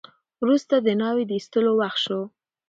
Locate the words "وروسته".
0.41-0.75